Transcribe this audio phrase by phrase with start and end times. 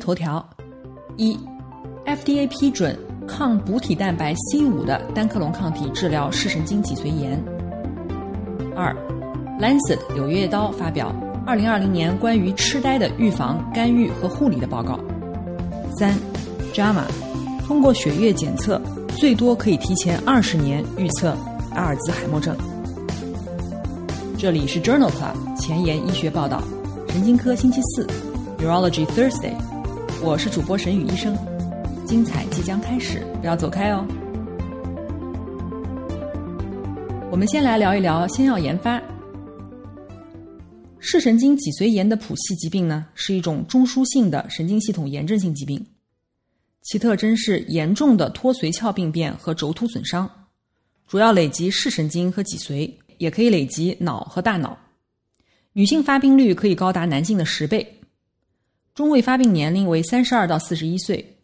[0.00, 0.44] 头条：
[1.16, 1.38] 一
[2.06, 7.40] ，FDA 批准抗补体蛋白 C 五的单克隆抗体治疗视神经脊髓炎。
[8.74, 8.96] 二，
[9.60, 11.14] 《Lancet》柳叶刀发表
[11.46, 14.98] 二零二零年关于痴呆的预防、干预和护理的报告。
[15.96, 16.14] 三，
[16.74, 17.02] 《JAMA》
[17.66, 18.80] 通过血液检测，
[19.18, 21.36] 最多可以提前二十年预测
[21.74, 22.56] 阿尔兹海默症。
[24.38, 26.62] 这里是 Journal Club 前沿医学报道，
[27.08, 28.06] 神经科星期四
[28.58, 29.52] ，Neurology Thursday。
[30.22, 31.34] 我是主播沈宇医生，
[32.06, 34.06] 精彩即将开始，不要走开哦。
[37.30, 39.02] 我们先来聊一聊先要研发。
[40.98, 45.82] 视神经脊髓炎的谱系疾病呢，是一种中枢性的神经系统炎症性疾病，
[46.82, 50.30] 其特征是严重的脱髓鞘病变和轴突损伤，
[51.06, 54.78] 主要累及视神经和脊髓，也可以累及脑和大脑。
[55.72, 57.96] 女性发病率可以高达男性的十倍。
[59.00, 61.38] 中位发病年龄为三十二到四十一岁，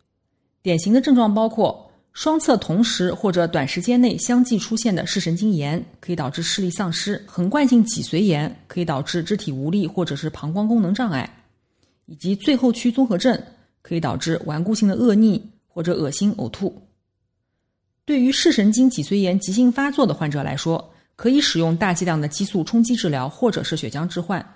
[0.60, 11.26] 典型的症状包括双侧同时或者短时间内相继出现的视神经炎，可以导致视力丧失；横贯性脊髓炎可以导致肢体无力或者是膀胱功能障碍；
[12.04, 13.42] 以及最后区综合症
[13.80, 16.82] 可以导致顽固性的恶逆或者恶心呕吐。
[18.04, 24.46] 对于视神经脊髓炎急性发作的患者来说，可以使用大剂量的激素冲击治疗或者是血浆置换。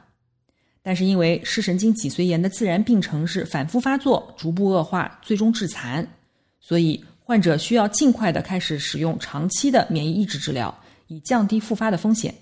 [0.83, 6.07] 但是因为视神经脊髓炎的自然病程是反复发作、逐步恶化、最终致残，
[6.59, 10.75] 所以患者需要尽快的开始使用长期的免疫抑制治疗，
[11.09, 12.35] 以降低复发的风险。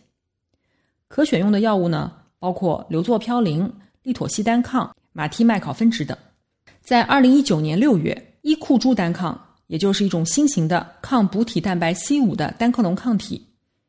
[1.09, 3.71] 可选用的药物呢，包括硫唑嘌呤、
[4.03, 6.16] 利妥昔单抗、马替麦考芬酯等。
[6.81, 13.47] 在二零一九年六月，伊库珠单抗，也就是一种新型的抗补体蛋白 C 五的单克隆抗体。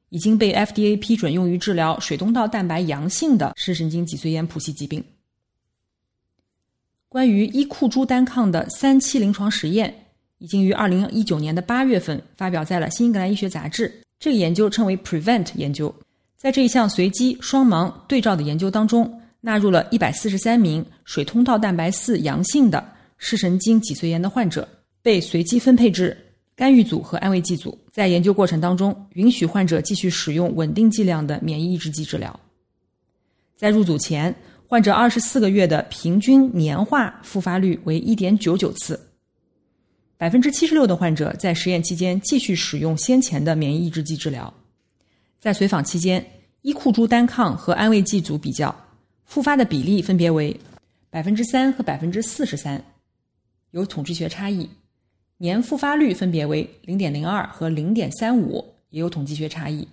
[0.10, 5.04] 已经被 FDA 批准用于治疗水东道蛋白阳性的视神经脊髓炎谱系疾病。
[7.08, 10.06] 关于伊库珠单抗的三期临床实验，
[10.38, 13.90] 已经于二零一九年的八月份发表在了《新英格兰医学杂志》。
[14.20, 15.94] 这个研究称为 PREVENT 研究，
[16.38, 24.68] 在这一项随机双盲对照的研究当中，纳入了一百四十三名水通道蛋白四阳性的视神经脊髓炎的患者，
[25.02, 26.16] 被随机分配至。
[26.56, 32.40] 干预组和安慰剂组在研究过程当中，允许患者继续使用稳定剂量的免疫抑制剂治疗。
[33.58, 34.34] 在入组前，
[34.68, 39.00] 患者二十四个月的平均年化复发率为一点九九次，
[40.18, 44.54] 百分之七十六的患者在实验期间继续使用先前的免疫抑制剂治疗。
[45.40, 46.26] 在随访期间，
[46.62, 48.74] 伊库珠单抗和安慰剂组比较，
[49.26, 50.58] 复发的比例分别为
[51.10, 52.84] 百分之三和百分之四十三，
[53.72, 54.70] 有统计学差异。
[55.42, 59.88] 年复发率分别为零点零二和零点三五，也有统计学差异。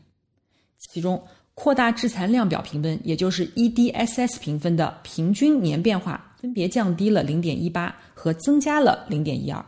[0.76, 1.22] 其中，
[1.54, 9.64] 扩大致残量表评分，也就是 EDSS 评分的平均年变化分别降低了零点一八和增加了零点一二。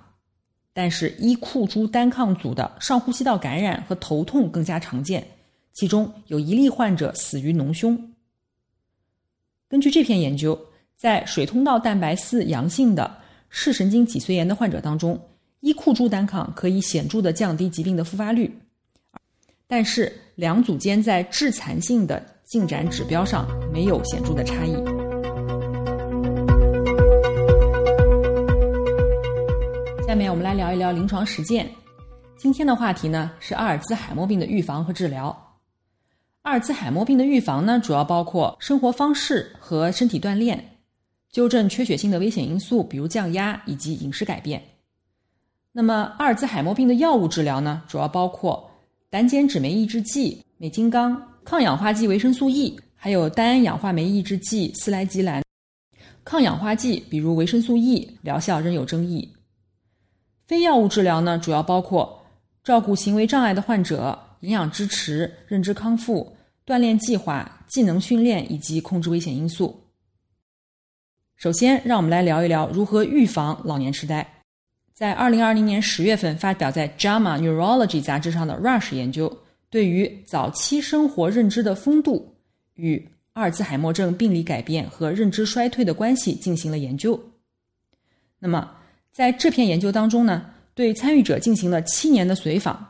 [0.73, 5.25] 但是，依库珠单抗组的上呼吸道感染和头痛更加常见，
[5.73, 8.13] 其中有一例患者死于脓胸。
[9.69, 10.59] 根据这篇研究，
[10.97, 13.17] 在水通道蛋白四阳性的
[13.49, 15.21] 视神经脊髓炎的患者当中，
[15.61, 18.49] 依库珠单抗可以显著的降低疾病的复发率，
[19.67, 24.73] 但是两组间在致残性的进展指标上没有显著的差异。
[30.07, 31.69] 下面我们来聊一聊临床实践。
[32.37, 35.37] 今天的话题呢是阿尔兹海默病的预防和治疗。
[36.43, 40.79] 阿尔兹海默病的预防呢主要包括生活方式和身体锻炼，
[41.33, 44.63] 纠正缺血性的危险因素，比如降压以及饮食改变。
[45.73, 48.69] 那么，阿尔兹海默病的药物治疗呢，主要包括
[49.11, 55.43] 胆碱酯酶抑制剂美金刚、抗氧化剂维生素 E，还有单胺氧化酶抑制剂司来吉兰。
[56.25, 59.33] 抗氧化剂比如维生素 E 疗效仍有争议。
[60.47, 62.23] 非药物治疗呢，主要包括
[62.65, 66.35] 照顾行为障碍的患者、营养支持、认知康复、
[66.67, 69.79] 锻炼计划、技能训练以及控制危险因素。
[71.37, 74.27] 首先，让我们来聊一聊如何预防老年痴呆。
[74.99, 79.33] 在二零二零年十月份发表在《JAMA Neurology》杂志上的 Rush 研究，
[79.71, 82.35] 对于早期生活认知的丰度
[82.75, 87.17] 与阿尔兹海默症病理改变和认知衰退的关系进行了研究。
[88.41, 88.73] 那么，
[89.13, 92.85] 在这篇研究当中呢，对参与者进行了七年的随访，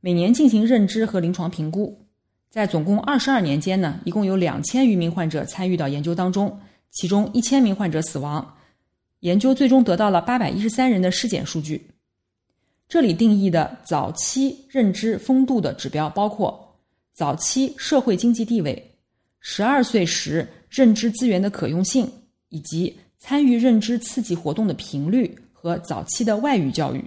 [0.00, 2.06] 每年进行认知和临床评估。
[2.52, 6.56] 在总共二十二年间呢，一共有两千余名患者参与到研究当中，
[6.92, 8.54] 其中一千名患者死亡。
[9.20, 11.90] 研究最终得到了八百一十三人的尸检数据。
[12.88, 16.76] 这里定义的早期认知丰度的指标包括
[17.12, 18.94] 早期社会经济地位、
[19.40, 22.10] 十二岁时认知资源的可用性，
[22.48, 27.04] 以及参与认知刺激活动的频率和早期的外语教育。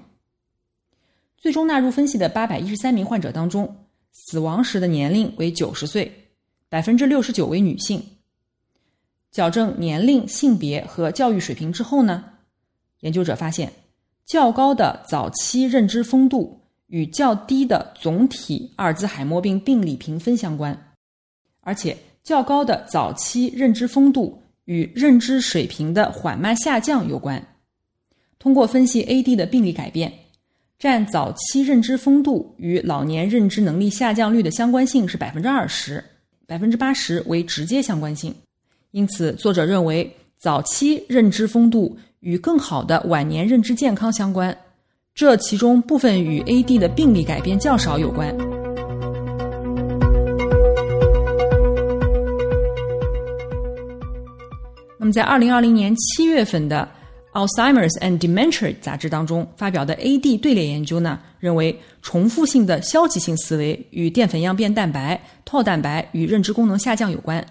[1.38, 3.76] 最终纳入分析的八百一十三名患者当中。
[4.14, 6.12] 死亡时的年龄为九十岁，
[6.68, 8.04] 百分之六十九为女性。
[9.32, 12.24] 矫正年龄、性别和教育水平之后呢，
[13.00, 13.72] 研究者发现，
[14.26, 20.94] 较高的早期认知丰度与较低的总体阿尔兹海默病病理评分相关，
[21.62, 27.56] 而且较高的早期认知丰度与认知水平的缓慢下降有关。
[28.38, 30.12] 通过分析 AD 的病理改变。
[30.80, 36.04] 占早期认知丰度与老年认知能力下降率的相关性是百分之二十，
[36.48, 38.34] 百分之八十为直接相关性。
[38.92, 44.56] 因此，作者认为早期认知丰度与更好的晚年认知健康相关，
[45.16, 48.36] 这其中部分与 AD 的病理改变较少有关。
[55.00, 56.88] 那么，在二零二零年七月份的。
[57.34, 67.42] Alzheimer's and Dementia 杂志当中发表的 AD 队列研究呢，认为重复性的消极性思维与淀粉样变蛋白、套蛋白与认知功能下降有关。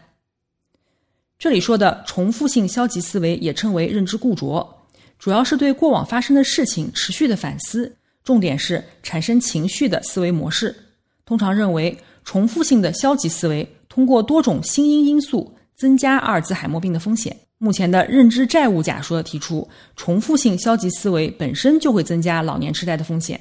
[1.40, 4.76] 这里说的重复性消极思维也称为认知固着，
[5.18, 7.90] 主要是对过往发生的事情持续的反思，
[8.22, 10.76] 重点是产生情绪的思维模式。
[11.24, 11.96] 通常认为，
[12.26, 17.34] 重复性的消极思维通过多种心因因素增加阿尔兹海默病的风险。
[17.56, 19.66] 目前的认知债务假说提出，
[19.96, 23.40] 重复性消极思维本身就会增加老年痴呆的风险。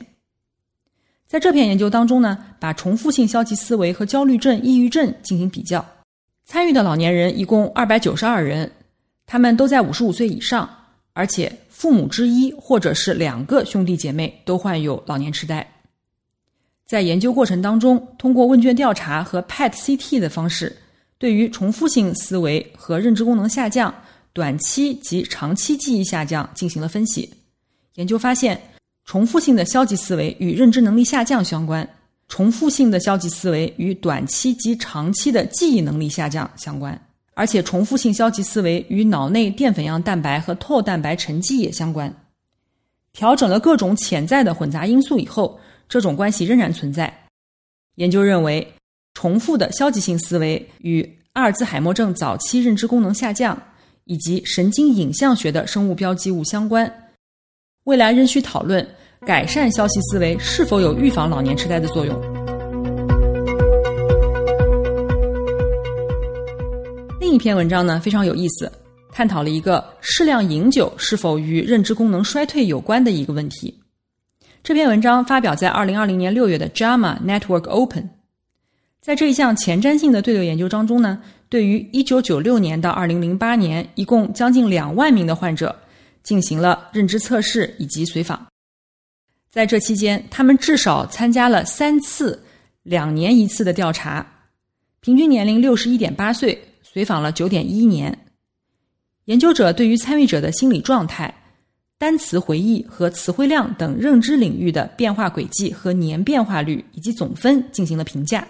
[1.27, 5.85] 在这篇研究当中呢，把重复性消极思维和焦虑症、抑郁症进行比较，
[6.51, 8.71] 参与的老年人一共二百九十二人，
[9.27, 10.67] 他们都在五十五岁以上，
[11.13, 15.75] 而且父母之一或者是两个兄弟姐妹都患有老年痴呆。
[16.87, 20.75] 在研究过程当中，通过问卷调查和 PET-CT 的方式，
[21.19, 23.93] 对于重复性思维和认知功能下降。
[24.33, 27.31] 短期及长期记忆下降进行了分析，
[27.93, 28.59] 研究发现，
[29.05, 31.87] 重复性的消极思维与认知能力下降相关，
[32.29, 36.97] 重复性的消极思维与短期及长期的记忆能力下降相关，
[37.33, 42.13] 而且重复性消极思维与脑内淀粉样蛋白和透蛋白沉积也相关。
[43.11, 45.59] 调整了各种潜在的混杂因素以后，
[45.89, 47.13] 这种关系仍然存在。
[47.95, 48.65] 研究认为，
[49.13, 53.61] 重复的消极性思维与阿尔兹海默症早期认知功能下降。
[54.05, 56.91] 以及神经影像学的生物标记物相关，
[57.83, 58.83] 未来仍需讨论
[59.25, 62.19] 改善消极思维是否有预防老年痴呆的作用。
[67.19, 68.71] 另一篇文章呢非常有意思，
[69.11, 73.77] 探讨了一个适量饮酒是否与认知功能衰退有关的一个问题。
[74.63, 78.03] 这篇文章发表在二零二零年六月的《JAMA Network Open》。
[79.01, 81.21] 在这一项前瞻性的对流研究当中呢。
[81.49, 85.75] 对于1996年到2008年一共将近两万名的患者
[86.21, 88.45] 进行了认知测试以及随访，
[89.51, 92.43] 在这期间，他们至少参加了三次
[92.83, 94.25] 两年一次的调查，
[94.99, 98.15] 平均年龄61.8岁，随访了9.1年。
[99.25, 101.33] 研究者对于参与者的心理状态、
[101.97, 108.47] 单词回忆和词汇量等认知领域的变化轨迹和年变化率以及总分进行了评价。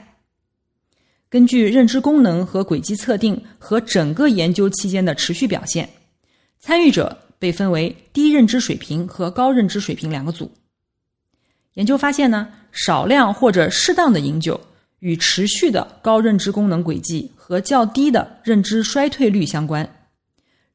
[1.29, 5.87] 根据认知功能和轨迹测定和整个研究期间的持续表现，
[6.59, 10.51] 参与者被分为低认知水平和高认知水平两个组。
[11.79, 14.59] 研究发现呢，少量或者适当的饮酒
[14.99, 19.89] 与持续的高认知功能轨迹和较低的认知衰退率相关。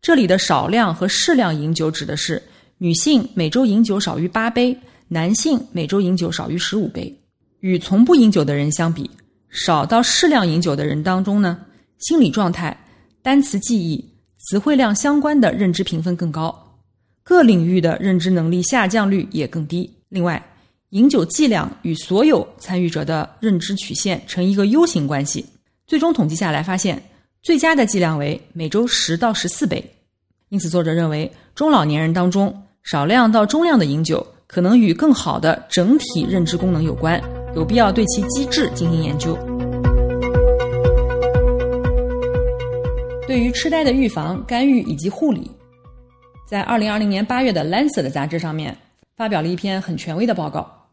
[0.01, 2.43] 这里的少量和适量饮酒指的是
[2.79, 4.75] 女性每周饮酒少于八杯，
[5.09, 7.15] 男性每周饮酒少于十五杯。
[7.61, 9.11] 与从不饮酒的人相比。
[9.51, 11.59] 少到适量饮酒的人当中呢，
[11.99, 12.75] 心理状态、
[13.21, 14.03] 单词记忆、
[14.39, 16.81] 词汇量相关的认知评分更高，
[17.23, 19.89] 各领域的认知能力下降率也更低。
[20.09, 20.43] 另外，
[20.91, 25.45] 饮酒剂量与所有参与者的认知曲线呈一个 U 型关系。
[25.87, 27.03] 最终统计下来发现，
[27.43, 29.85] 最佳的剂量为每周十到十四杯。
[30.51, 37.21] 因此，作者认为中老年人当中少量到中量的饮酒可能与更好的整体认知功能有关。
[37.57, 39.37] 有必要对其机制进行研究。
[43.27, 45.51] 对于痴呆的预防、干预以及护理，
[46.49, 48.77] 在二零二零年八月的《Lancet》杂志上面
[49.17, 50.89] 发表了一篇很权威的报告。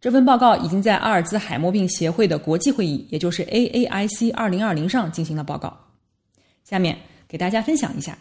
[0.00, 5.76] 这份报告已经在阿尔兹海默病协会的国际会议，也就是 AAIC 二零二零上进行了报告。
[6.64, 6.98] 下面
[7.28, 8.16] 给大家分享一下。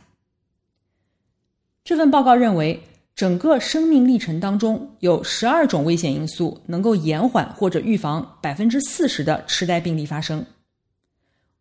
[1.83, 2.83] 这份报告认为，
[3.15, 10.45] 整个生命历程当中有十二种危险因素能够延缓或者预防百分之四十的痴呆病例发生。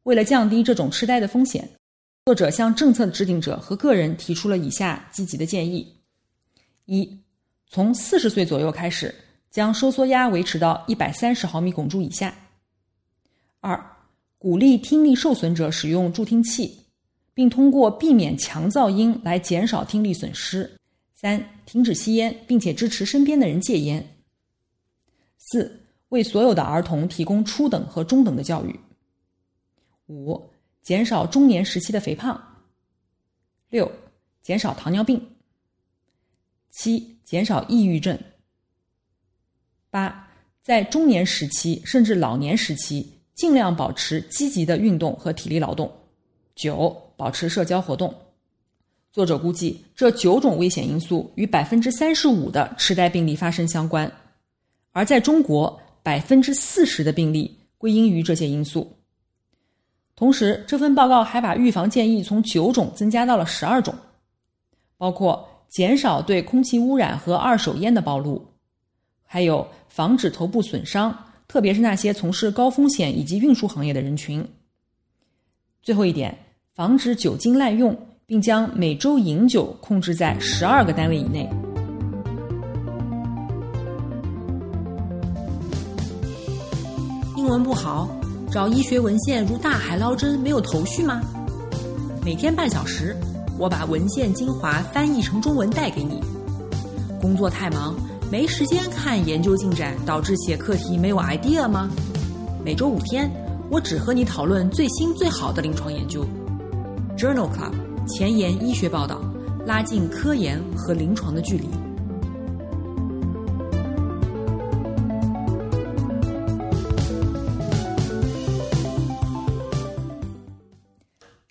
[0.02, 1.68] 为了降低这种痴呆的风险，
[2.24, 5.96] 作者向政策制定者和个人提出了以下积极的建议：
[6.86, 7.20] 一，
[7.68, 9.14] 从四十岁左右开始。
[9.50, 12.34] 将收缩压维持到一百三十毫米汞柱以下。
[13.60, 13.82] 二、
[14.36, 16.78] 鼓励听力受损者使用助听器，
[17.32, 20.70] 并通过避免强噪音来减少听力损失。
[21.14, 24.06] 三、停止吸烟，并且支持身边的人戒烟。
[25.38, 28.78] 四、为所有的儿童提供初等和中等的教育。
[30.08, 30.50] 五、
[30.82, 32.40] 减少中年时期的肥胖。
[33.70, 33.90] 六、
[34.42, 35.37] 减少糖尿病。
[36.80, 38.16] 七、减少抑郁症。
[39.90, 40.28] 八，
[40.62, 45.92] 在中年时期甚至老年时期，尽量保持积极的运动和体力劳动。
[46.54, 48.14] 九，保持社交活动。
[49.10, 54.08] 作者估计，这九种危险因素与百分之三十五的痴呆病例发生相关，
[54.92, 58.96] 而在中国，百分之四十的病例归因于这些因素。
[60.14, 63.92] 同时，这份报告还把预防建议从九种增加到了十二种，
[64.96, 68.44] 包括减少对空气污染和二手烟的暴露。
[69.24, 74.42] 还有防止头部损伤，特别是那些从事高风险以及运输行业的人群。
[75.82, 76.36] 最后一点，
[76.74, 81.48] 防止酒精滥用，并将每周饮酒控制在十二个单位以内。
[87.36, 88.08] 英文不好，
[88.50, 91.20] 找医学文献如大海捞针，没有头绪吗？
[92.24, 93.16] 每天半小时，
[93.58, 96.20] 我把文献精华翻译成中文带给你。
[97.20, 97.94] 工作太忙。
[98.30, 101.88] 没时间看研究进展，导致写课题没有 idea 吗？
[102.62, 103.30] 每周五天，
[103.70, 106.26] 我只和你讨论最新最好的临床研究。
[107.16, 107.72] Journal Club
[108.06, 109.18] 前沿医学报道，
[109.64, 111.66] 拉近科研和临床的距离。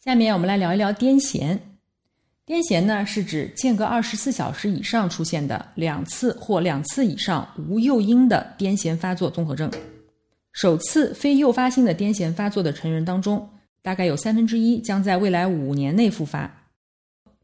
[0.06, 1.58] 下面我们来聊一聊癫痫。
[2.48, 9.70] 癫痫呢，是指间隔二十四小时以上出现的两次或两次以上无诱因的癫痫发作综合症。
[10.54, 13.50] 首次非诱发性的癫痫发作的成人当中，
[13.82, 16.50] 大概有三分之一将在未来五年内复发。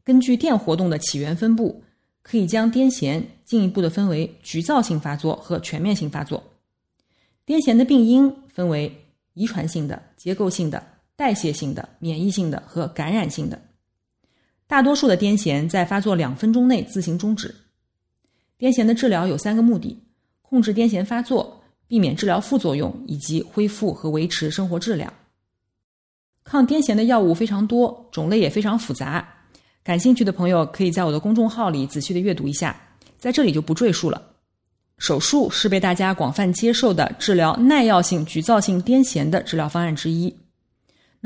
[0.02, 1.84] 根据电活动的起源分布，
[2.22, 6.42] 可以将癫痫进一步的分为局灶性发作和全面性发作。
[7.46, 8.90] 癫痫的病因分为
[9.34, 10.82] 遗传性的、结构性的、
[11.14, 13.60] 代谢性的、免疫性的和感染性的。
[14.66, 17.54] 大多数的癫痫在发作两分钟内自行终止。
[18.58, 20.02] 癫痫的治疗有三个目的：
[20.42, 25.12] 控制癫痫发作、避免治疗副作用以及恢复和维持生活质量。
[26.44, 29.26] 抗癫痫的药物非常多，种类也非常复杂。
[29.82, 32.74] 感兴趣的朋友可以在我的公众号里仔细的阅读一下，
[33.18, 34.30] 在这里就不赘述了。
[34.96, 40.34] 手术是被大家广泛接受的治疗耐药性局灶性癫痫的治疗方案之一。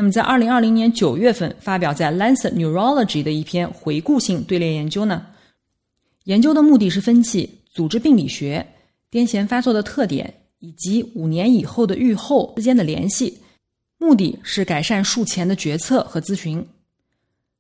[0.01, 5.27] 那么，在二零二零年九月份发表在《Lancet Neurology》的一篇回顾性队列研究呢，
[6.23, 8.65] 研究的目的是分析组织病理学、
[9.11, 13.39] 癫痫发作的特点以及五年以后的预后之间的联系，
[13.99, 16.65] 目的是改善术前的决策和咨询。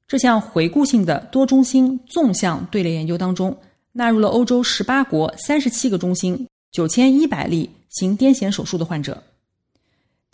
[0.07, 3.59] 这项回顾性的多中心纵向队列研究当中，
[3.91, 9.21] 纳入了欧洲十八国三十七个中心九千一百例行癫痫手术的患者。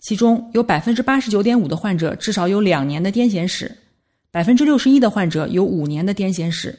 [0.05, 3.75] 其中有百分之八十九点五的患者至少有两年的癫痫史，
[4.29, 6.77] 百分之六十一的患者有五年的癫痫史。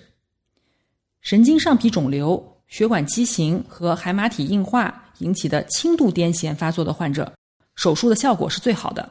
[1.23, 7.33] 神经上皮肿瘤、血管畸形和海马体硬化引起的轻度癫痫发作的患者，
[7.75, 9.11] 手术的效果是最好的。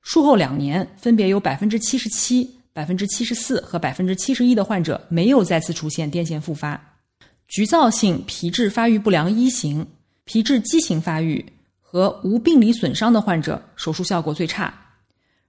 [0.00, 6.98] 术后两年，分别有百分之七十七、百分之七十四和百分之七十一的患者没有再次出现癫痫复发。
[7.46, 9.86] 局灶性皮质发育不良一型、
[10.24, 11.46] 皮质畸形发育。
[11.92, 14.72] 和无病理损伤的患者手术效果最差，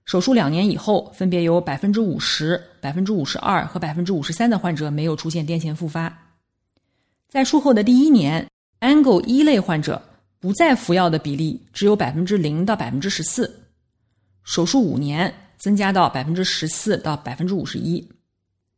[0.04, 6.14] 手术两年以后，分别有百分之五十、百分之五十二和百分之五十三的患者没有出现癫痫复发。
[7.30, 8.46] 在术后的第一年
[8.80, 10.02] ，Angle 一类患者
[10.38, 13.50] 不再服药的比例只有百分之零到百分之十四，
[14.42, 18.06] 手术五年增加到百分之十四到百分之五十一。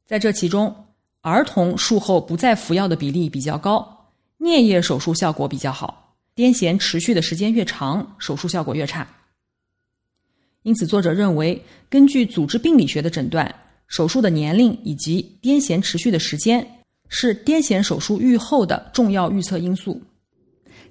[0.06, 0.73] 在这其中，
[1.20, 6.05] 儿童术后不再服药的比例比较高，颞叶手术效果比较好。
[6.37, 9.09] 癫痫持续的时间越长，手术效果越差。
[10.62, 13.55] 因此，作者认为，根据组织病理学的诊断，
[13.88, 20.02] 手术的年龄以及癫痫持续的时间是癫痫手术预后的重要预测因素。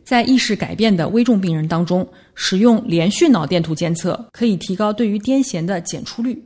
[0.04, 6.44] 在意识改变的危重病人当中，使用连续脑电图监测可以提高对于癫痫的检出率。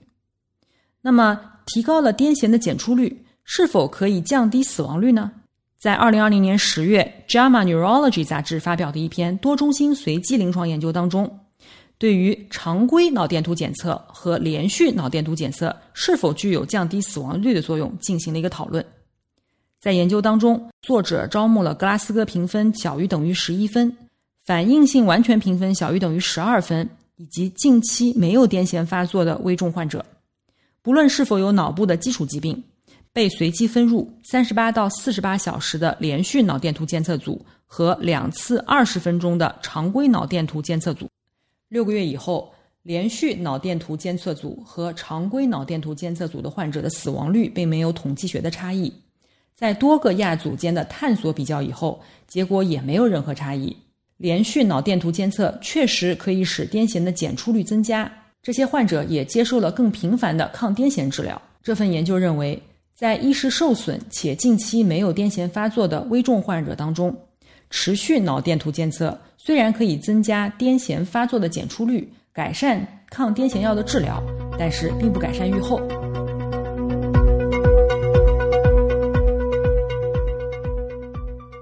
[1.02, 5.32] 那么，提高了癫痫的检出率，是否可以降低死亡率呢？
[5.80, 11.40] 在二零二零年十月，《JAMA Neurology》杂志发表的一篇多中心随机临床研究当中。
[11.98, 18.86] 对于常规脑电图检测和连续脑电图检测是否具有降低死亡率的作用进行了一个讨论。
[19.80, 23.96] 在研究当中，作者招募了格拉斯哥评分小于等于十一分、
[24.44, 30.06] 反应性完全评分小于等于十二分以及近期没有癫痫发作的危重患者，
[30.82, 32.62] 不论是否有脑部的基础疾病，
[33.14, 41.08] 被随机分入三十八到四十八小时的连续脑电图监测组和两次二十分钟的常规脑电图监测组。
[41.68, 48.92] 六个月以后，连续脑电图监测组和常规脑电图监测组的患者的死亡率并没有统计学的差异。
[49.56, 53.76] 在多个亚组间的探索比较以后，结果也没有任何差异。
[54.18, 58.12] 连续脑电图监测确实可以使癫痫的检出率增加，
[58.42, 61.42] 这些患者也接受了更频繁的抗癫痫治疗。
[61.62, 62.62] 这份研究认为，
[63.00, 67.16] 在意识受损且近期没有癫痫发作的危重患者当中。
[67.70, 74.22] 持续脑电图监测虽然可以增加癫痫发作的检出率，改善抗癫痫药的治疗，
[74.60, 75.80] 但是并不改善预后。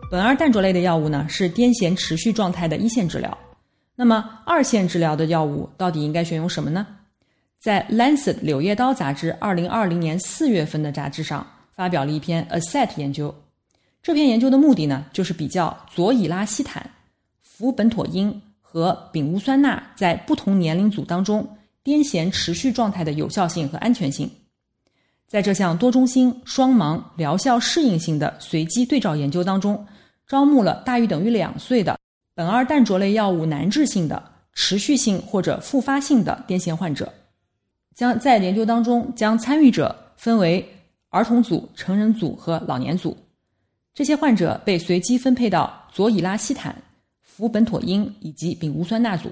[0.10, 3.38] 苯二氮卓类的药物呢，是癫痫持续状态的一线治疗。
[3.96, 6.88] 那么二线治疗的药物到底应该选用什么呢？
[7.60, 11.46] 在《Lancet》柳叶刀杂志二零二零年四月份的杂志上
[11.76, 13.34] 发表了一篇 ASSET 研究。
[14.04, 16.90] 这篇研究的目的呢，就是比较左乙拉西坦、
[17.42, 24.30] 氟苯妥因和丙戊酸钠在不同年龄组当中癫痫持续状态的有效性和安全性。
[25.28, 29.86] 在这项多中心双盲疗效适应性的随机对照研究当中，
[30.28, 32.00] 招募了大于等于两岁的
[32.36, 37.12] 苯二氮卓类药物难治性的持续性或者复发性的癫痫患者，
[37.98, 40.64] 将在研究当中将参与者分为
[41.10, 43.18] 儿童组、成人组和老年组。
[43.92, 46.80] 这些患者被随机分配到左乙拉西坦、
[47.24, 49.32] 氟苯妥因以及丙戊酸钠组。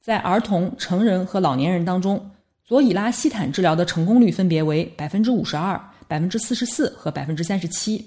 [0.00, 2.30] 在儿童、成人和老年人当中，
[2.64, 5.78] 左乙拉西坦治疗的成功率分别为百分之五十二、
[6.08, 8.02] 百分之四十四和百分之三十七；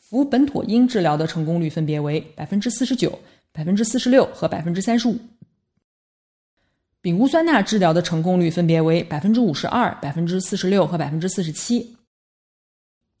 [0.00, 3.16] 氟苯妥因治疗的成功率分别为百分之四十九、
[3.52, 5.14] 百分之四十六和百分之三十五；
[7.08, 11.96] 丙戊酸钠治疗的成功率分别为百分之五十二、百分之四十六和百分之四十七。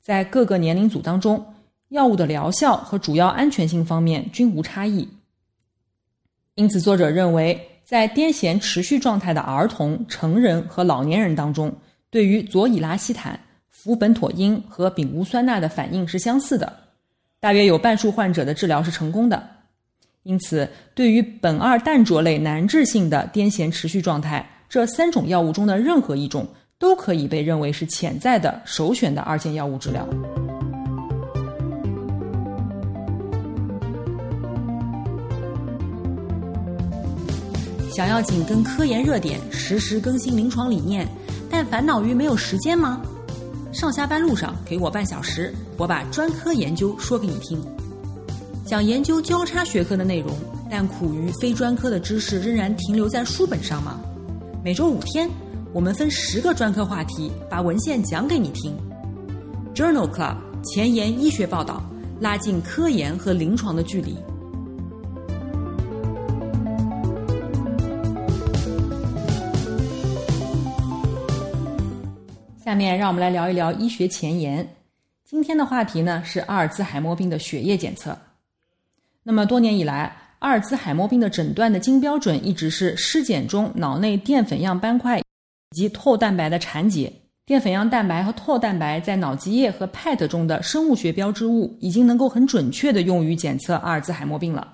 [0.02, 1.42] 在各个年龄组当中，
[1.88, 5.08] 药物的疗效和主要安全性方面均无差异。
[6.56, 11.74] 因此，作者认为，在癫痫持续状态的儿童、成人和老年人当中，
[12.10, 16.70] 对于左乙拉西坦、氟苯妥因和丙戊酸钠的反应是相似的，
[17.40, 19.48] 大约有半数患者的治疗是成功的。
[20.28, 26.46] 因此，对于苯二氮卓类难治性的癫痫持续状态，这三种药物中的任何一种。
[26.80, 30.08] 都可以被认为是潜在的首选的二线药物治疗。
[37.90, 41.04] 想要紧跟科研热点，实时更新临床理念，
[41.50, 43.02] 但烦恼于没有时间吗？
[43.72, 47.60] 上下班路上给我半小时，我把专科研究说给你听。
[48.68, 50.30] 想研究交叉学科的内容，
[50.70, 53.98] 但苦于非专科的知识仍然停留在书本上吗？
[54.62, 55.26] 每周五天。
[55.72, 58.76] 我们分十个专科话题，把文献讲给你听。
[59.74, 61.82] Journal Club 前沿医学报道，
[62.20, 64.18] 拉近科研和临床的距离。
[72.62, 74.68] 下面让我们来聊一聊医学前沿。
[75.24, 78.14] 今天的话题呢是阿尔兹海默病的血液检测。
[79.28, 85.18] 那么多年以来，阿尔兹海默病的诊断的金标准一直是尸检中脑内淀粉样斑块。
[85.18, 85.22] 以
[85.74, 87.12] 及透蛋白的缠结，
[87.44, 94.66] 淀粉样蛋白和透蛋白在脑脊液和 PET 中的生物学标志物已经能够很准确的用于检测阿尔兹海默病了，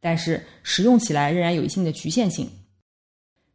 [0.00, 2.50] 但是使用起来仍然有一定的局限性。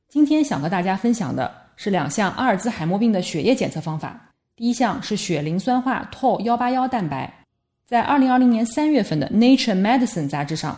[0.08, 4.32] 今天想和大家分享的是两项阿尔兹海默病的血液检测方法。
[4.56, 7.37] 第一项是血磷酸化透幺八幺蛋白，
[7.88, 10.78] 在二零二零年三月份的 Nature Medicine 杂志上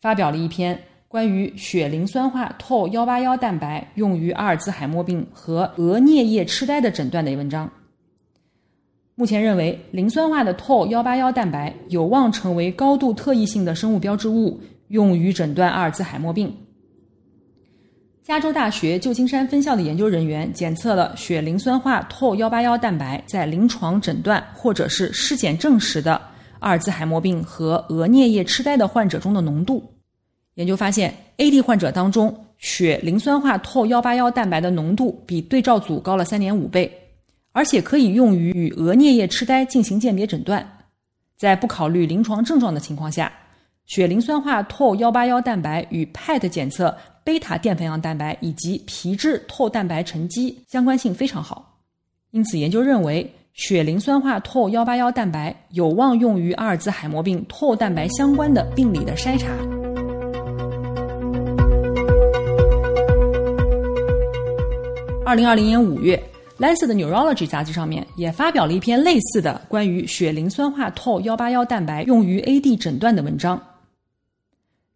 [0.00, 0.76] 发表了一篇。
[1.06, 7.70] 关于血磷酸化透幺八幺蛋白用于阿尔兹海默病和额颞叶痴呆的诊断的文章，
[9.14, 16.54] 目前认为磷酸化的透幺八幺蛋白有望成为高度特异性的生物标志物，用于诊断阿尔兹海默病。
[18.22, 26.20] 加州大学旧金山分校的研究人员检测了血磷酸化 Tau181 蛋白在临床诊断或者是尸检证实的
[26.60, 29.94] 阿尔兹海默病和额颞叶痴呆的患者中的浓度。
[30.54, 36.90] 研究发现，AD 患者当中血磷酸化 Tau181 蛋白的浓度比对照组高了3.5倍，
[37.52, 40.66] 而且可以用于与额颞叶痴呆进行鉴别诊断。
[41.36, 43.32] 在不考虑临床症状的情况下，
[43.86, 46.96] 血磷酸化 Tau181 蛋白与 PET 检测。
[47.24, 51.78] 贝塔淀粉样蛋白以及皮质透蛋白沉积相关性非常好，
[52.30, 59.48] 因此研究认为血磷酸化 Tau181 蛋白有望用于阿尔兹海默病 Tau 蛋白相关的病理的筛查。
[65.26, 66.16] 二零二零年五月，
[66.64, 73.60] 《Lancet Neurology》杂志上面也发表了一篇类似的关于血磷酸化 Tau181 蛋白用于 AD 诊断的文章。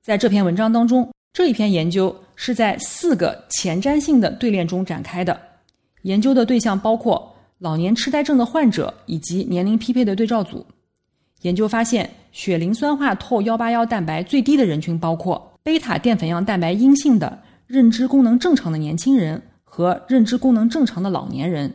[0.03, 1.11] 在这篇文章当中。
[1.35, 5.41] 这一篇研究是在四个前瞻性的队列中展开的，
[6.03, 7.32] 研究的对象包括
[7.63, 10.67] 老年痴呆症的患者以及年龄匹配的对照组。
[11.43, 21.73] 研究发现，血磷酸化 Tau181 蛋白最低的人群包括贝塔淀粉样蛋白阴性的认知功能正常的年轻人和认知功能正常的老年人，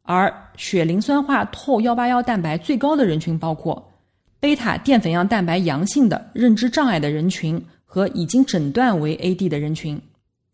[0.00, 3.92] 而血磷酸化 Tau181 蛋白最高的人群包括
[4.40, 7.62] 贝塔淀粉样蛋白阳性的认知障碍的人群。
[7.88, 9.98] 和已经诊断为 AD 的人群，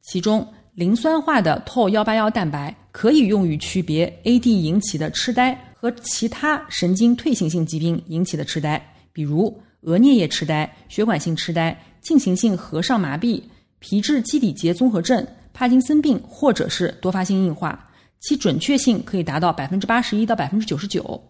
[0.03, 8.81] 其中磷酸化的 Tau181 蛋白可以用于区别 AD 引起的痴呆和其他神经退行性疾病引起的痴呆，
[9.13, 13.43] 比如额颞叶痴呆、血管性痴呆、进行性核上麻痹、
[13.81, 21.21] 皮质基底节综合症、帕金森病或者是多发性硬化，其准确性可以达到百分之八十一到百分之九十九。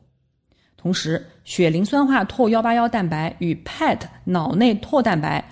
[0.76, 5.42] 同时，血磷酸化 Tau181 蛋白与 PET 脑内唓蛋白。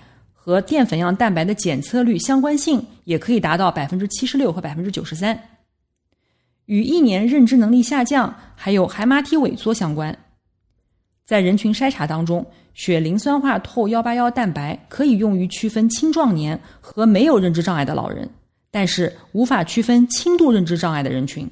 [0.42, 5.38] 和淀粉样蛋白的检测率相关性也可以达到百分之七十六和百分之九十三，
[6.70, 10.16] 与一年认知能力下降还有海马体萎缩相关。
[11.26, 18.30] 在人群筛查当中，血磷酸化 Tau181 蛋白可以用于区分青壮年和没有认知障碍的老人，
[18.70, 21.50] 但是无法区分轻度认知障碍的人群。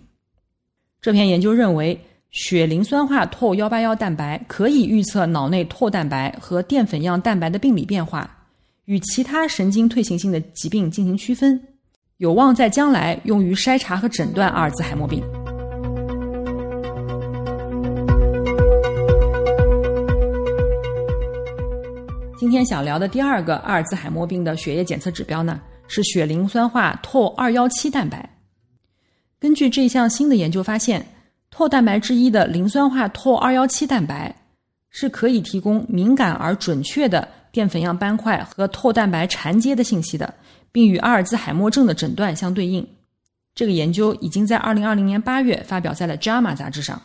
[1.00, 2.00] 这篇研究认为，
[2.30, 8.36] 血磷酸化 Tau181 蛋白可以预测脑内 Tau 蛋白和淀粉样蛋白的病理变化。
[8.84, 11.60] 与其他神经退行性的疾病进行区分，
[12.18, 15.22] 有望在将来用于筛查和诊断阿尔兹海默病。
[22.36, 28.28] 今天想聊的第二个阿尔兹海默病的血液检测指标呢，是血磷酸化 Tau217 蛋白。
[29.38, 31.06] 根据这项新的研究发现
[31.54, 34.34] ，Tau 蛋白之一的磷酸化 Tau217 蛋白
[34.90, 37.28] 是可以提供敏感而准确的。
[37.50, 40.32] 淀粉样斑块和透蛋白缠接的信息的，
[40.72, 42.86] 并与阿尔兹海默症的诊断相对应。
[43.54, 47.00] 这个研究已经在二零二零年八月发表在了《JAMA》杂志上。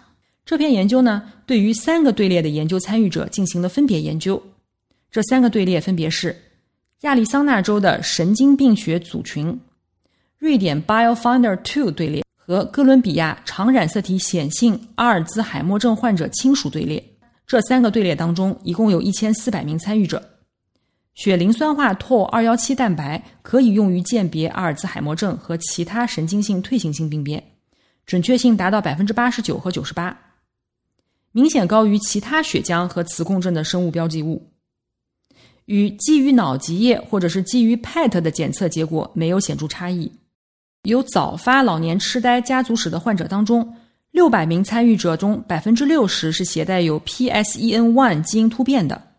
[0.46, 4.42] 这篇研究呢，对于三个队列的研究参与者进行了分别研究。
[5.10, 6.36] 这三个队列分别是
[7.02, 9.60] 亚利桑那州的神经病学组群、
[10.38, 17.04] 瑞典 BioFinder Two 队列和哥伦比亚常染色体显性阿尔兹海默症患者亲属队列。
[17.48, 20.22] 这三个队列当中，一共有一千四百名参与者。
[21.16, 27.44] 血磷酸化 Tau217 蛋白可以用于鉴别阿尔兹海默症和其他神经性退行性病变，
[28.06, 30.18] 准确性达到百分之八十九和九十八，
[31.32, 34.50] 明显高于其他血浆和磁共振的生物标记物，
[35.66, 40.12] 与基于脑脊液或者是基于 PET 的检测结果没有显著差异。
[40.82, 43.76] 有早发老年痴呆家族史的患者当中，
[44.10, 49.13] 六百名参与者中百分之六十是携带有 PSEN1 基因突变的。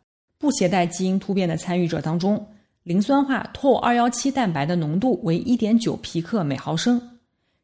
[0.45, 2.47] 不携带基因突变的参与者当中，
[2.83, 7.01] 磷酸化 Tau217 蛋白的浓度为1.9皮克每毫升；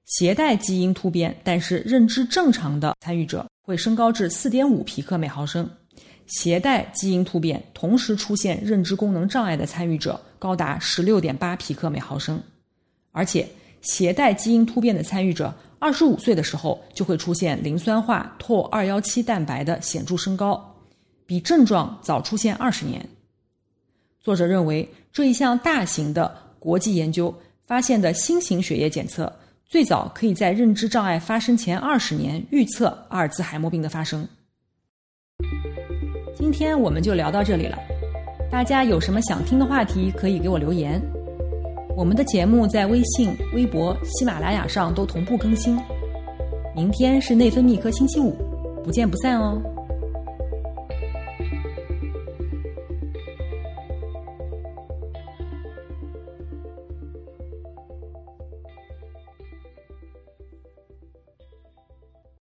[0.06, 5.66] 携带基因突变但是认知正常的参与者会升高至4.5皮克每毫升；
[6.26, 12.42] 携带基因突变同时出现认知功能障碍的参与者高达16.8皮克每毫升。
[13.12, 13.46] 而且，
[13.82, 20.69] 携带基因突变的参与者25岁的时候就会出现磷酸化 Tau217 蛋白的显著升高。
[21.30, 23.08] 比症状早出现二十年。
[24.18, 27.32] 作者认为，这一项大型的国际研究
[27.64, 29.32] 发现的新型血液检测，
[29.64, 34.26] 最早可以在认知障碍发生前二十年预测阿尔兹海默病的发生。
[36.34, 37.78] 今天我们就聊到这里了，
[38.50, 41.00] 大家有什么想听的话题，可以给我留言。
[41.96, 45.78] 我们的节目在微信、微博、喜马拉雅上都同步更新。
[46.74, 48.34] 明天是内分泌科星期五，
[48.82, 49.62] 不见不散哦。